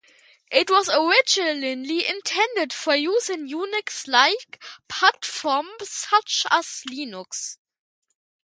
It 0.51 0.67
was 0.71 0.89
originally 0.89 2.07
intended 2.07 2.73
for 2.73 2.95
use 2.95 3.29
in 3.29 3.47
Unix-like 3.47 4.59
platforms 4.89 5.75
such 5.91 6.47
as 6.49 6.81
Linux. 6.89 7.57